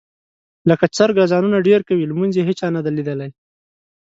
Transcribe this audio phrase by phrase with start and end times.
[0.69, 3.29] لکه چرګ اذانونه ډېر کوي، لمونځ یې هېچا نه دي لیدلی.